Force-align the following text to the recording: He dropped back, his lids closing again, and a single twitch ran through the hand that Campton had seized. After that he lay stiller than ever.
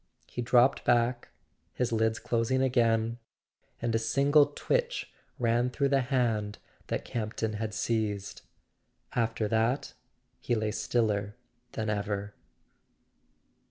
He 0.25 0.41
dropped 0.41 0.83
back, 0.83 1.27
his 1.73 1.91
lids 1.91 2.17
closing 2.17 2.63
again, 2.63 3.19
and 3.79 3.93
a 3.93 3.99
single 3.99 4.47
twitch 4.47 5.13
ran 5.37 5.69
through 5.69 5.89
the 5.89 6.01
hand 6.01 6.57
that 6.87 7.05
Campton 7.05 7.53
had 7.53 7.75
seized. 7.75 8.41
After 9.13 9.47
that 9.49 9.93
he 10.39 10.55
lay 10.55 10.71
stiller 10.71 11.35
than 11.73 11.91
ever. 11.91 12.33